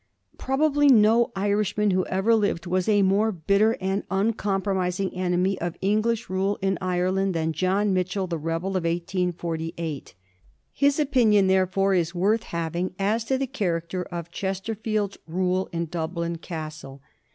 [0.39, 6.27] Probably no Irishman who ever lived was a more bitter and uncompromising enemy of English
[6.27, 10.15] rule in Ireland than John Mitchel, the rebel of 1848.
[10.73, 15.85] His opinion, there fore, is worth having as to the character of Chesterfield's rule in
[15.85, 17.03] Dublin Castle.